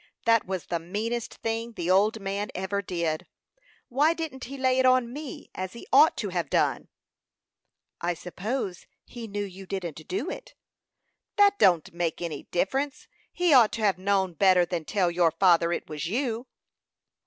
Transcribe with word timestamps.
That 0.25 0.47
was 0.47 0.65
the 0.65 0.79
meanest 0.79 1.35
thing 1.35 1.73
the 1.73 1.91
old 1.91 2.19
man 2.19 2.49
ever 2.55 2.81
did. 2.81 3.27
Why 3.87 4.15
didn't 4.15 4.45
he 4.45 4.57
lay 4.57 4.79
it 4.79 4.81
to 4.81 4.99
me, 4.99 5.51
as 5.53 5.73
he 5.73 5.85
ought 5.93 6.17
to 6.17 6.29
have 6.29 6.49
done?" 6.49 6.87
"I 8.01 8.15
suppose 8.15 8.87
he 9.05 9.27
knew 9.27 9.43
you 9.45 9.67
didn't 9.67 10.07
do 10.07 10.27
it." 10.31 10.55
"That 11.35 11.59
don't 11.59 11.93
make 11.93 12.19
any 12.19 12.47
difference. 12.49 13.07
He 13.31 13.53
ought 13.53 13.71
to 13.73 13.81
have 13.81 13.99
known 13.99 14.33
better 14.33 14.65
than 14.65 14.85
tell 14.85 15.11
your 15.11 15.29
father 15.29 15.71
it 15.71 15.87
was 15.87 16.07
you." 16.07 16.47